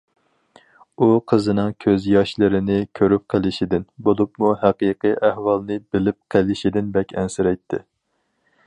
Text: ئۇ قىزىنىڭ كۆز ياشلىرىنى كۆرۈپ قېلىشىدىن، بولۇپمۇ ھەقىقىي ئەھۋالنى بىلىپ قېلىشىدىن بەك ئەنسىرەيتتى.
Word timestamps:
ئۇ 0.97 1.09
قىزىنىڭ 1.31 1.69
كۆز 1.85 2.07
ياشلىرىنى 2.13 2.79
كۆرۈپ 3.01 3.27
قېلىشىدىن، 3.35 3.85
بولۇپمۇ 4.09 4.55
ھەقىقىي 4.65 5.15
ئەھۋالنى 5.29 5.81
بىلىپ 5.93 6.21
قېلىشىدىن 6.37 6.93
بەك 6.99 7.17
ئەنسىرەيتتى. 7.19 7.85